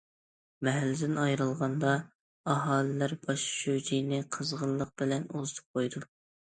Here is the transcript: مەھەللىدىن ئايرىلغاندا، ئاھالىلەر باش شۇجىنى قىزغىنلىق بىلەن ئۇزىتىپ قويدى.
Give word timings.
مەھەللىدىن 0.67 1.19
ئايرىلغاندا، 1.23 1.93
ئاھالىلەر 2.55 3.15
باش 3.29 3.47
شۇجىنى 3.61 4.27
قىزغىنلىق 4.39 4.99
بىلەن 5.05 5.31
ئۇزىتىپ 5.33 5.81
قويدى. 5.81 6.09